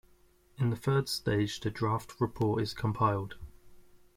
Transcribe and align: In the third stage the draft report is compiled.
In 0.57 0.71
the 0.71 0.75
third 0.75 1.07
stage 1.07 1.59
the 1.59 1.69
draft 1.69 2.19
report 2.19 2.63
is 2.63 2.73
compiled. 2.73 3.35